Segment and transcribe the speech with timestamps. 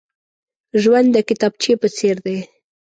[0.81, 2.37] ژوند د کتابچې په څېر دی.